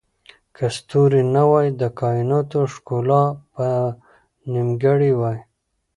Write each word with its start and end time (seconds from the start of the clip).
که 0.55 0.65
ستوري 0.75 1.21
نه 1.35 1.43
وای، 1.49 1.67
د 1.81 1.83
کایناتو 1.99 2.59
ښکلا 2.73 3.23
به 3.53 3.67
نیمګړې 4.51 5.11
وای. 5.19 5.37